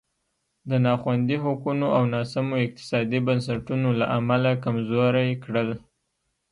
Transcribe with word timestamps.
د 0.69 0.71
نا 0.85 0.93
خوندي 1.01 1.37
حقونو 1.43 1.87
او 1.97 2.03
ناسمو 2.13 2.55
اقتصادي 2.65 3.19
بنسټونو 3.27 3.89
له 3.99 4.05
امله 4.19 4.51
کمزوری 4.63 5.29
کړل. 5.43 5.69